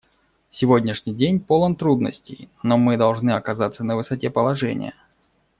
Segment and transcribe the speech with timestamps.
[0.49, 4.95] Сегодняшний день полон трудностей, но мы должны оказаться на высоте положения.